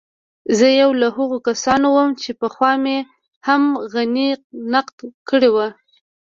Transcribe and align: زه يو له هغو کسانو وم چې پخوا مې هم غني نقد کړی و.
زه 0.57 0.67
يو 0.81 0.89
له 1.01 1.07
هغو 1.17 1.37
کسانو 1.47 1.87
وم 1.93 2.09
چې 2.21 2.29
پخوا 2.41 2.71
مې 2.83 2.97
هم 3.47 3.63
غني 3.93 4.27
نقد 4.73 4.97
کړی 5.29 5.49
و. 5.55 5.57